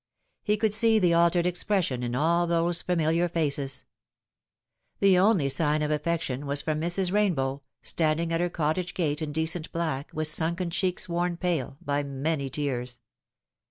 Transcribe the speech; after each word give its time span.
He 0.41 0.57
could 0.57 0.73
see 0.73 0.97
the 0.97 1.13
altered 1.13 1.45
expression 1.45 2.01
in 2.01 2.15
all 2.15 2.47
those 2.47 2.81
familiar 2.81 3.29
faces. 3.29 3.83
The 4.99 5.19
only 5.19 5.47
sign 5.47 5.83
of 5.83 5.91
affection 5.91 6.47
was 6.47 6.59
from 6.59 6.81
Mrs. 6.81 7.11
Rain 7.13 7.35
bow, 7.35 7.61
standing 7.83 8.33
at 8.33 8.41
her 8.41 8.49
cottage 8.49 8.95
gate 8.95 9.21
in 9.21 9.31
decent 9.31 9.71
black, 9.71 10.09
with 10.11 10.27
sunken 10.27 10.71
cheeks 10.71 11.07
worn 11.07 11.37
pale 11.37 11.77
by 11.81 12.01
many 12.01 12.49
tears. 12.49 12.99